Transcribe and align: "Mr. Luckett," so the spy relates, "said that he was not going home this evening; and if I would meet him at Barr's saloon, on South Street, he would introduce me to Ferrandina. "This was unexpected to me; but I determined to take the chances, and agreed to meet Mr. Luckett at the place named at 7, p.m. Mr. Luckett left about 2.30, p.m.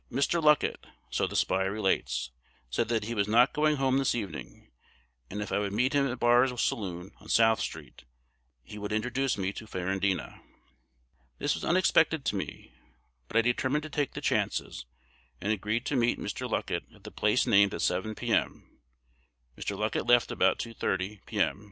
"Mr. 0.11 0.41
Luckett," 0.43 0.87
so 1.11 1.27
the 1.27 1.35
spy 1.35 1.61
relates, 1.63 2.31
"said 2.71 2.87
that 2.87 3.03
he 3.03 3.13
was 3.13 3.27
not 3.27 3.53
going 3.53 3.75
home 3.75 3.99
this 3.99 4.15
evening; 4.15 4.71
and 5.29 5.43
if 5.43 5.51
I 5.51 5.59
would 5.59 5.73
meet 5.73 5.93
him 5.93 6.07
at 6.11 6.17
Barr's 6.19 6.59
saloon, 6.59 7.11
on 7.17 7.29
South 7.29 7.59
Street, 7.59 8.05
he 8.63 8.79
would 8.79 8.91
introduce 8.91 9.37
me 9.37 9.53
to 9.53 9.67
Ferrandina. 9.67 10.41
"This 11.37 11.53
was 11.53 11.63
unexpected 11.63 12.25
to 12.25 12.35
me; 12.35 12.71
but 13.27 13.37
I 13.37 13.41
determined 13.43 13.83
to 13.83 13.91
take 13.91 14.13
the 14.13 14.21
chances, 14.21 14.87
and 15.39 15.51
agreed 15.51 15.85
to 15.85 15.95
meet 15.95 16.17
Mr. 16.17 16.49
Luckett 16.49 16.91
at 16.95 17.03
the 17.03 17.11
place 17.11 17.45
named 17.45 17.71
at 17.75 17.83
7, 17.83 18.15
p.m. 18.15 18.79
Mr. 19.55 19.77
Luckett 19.77 20.09
left 20.09 20.31
about 20.31 20.57
2.30, 20.57 21.23
p.m. 21.27 21.59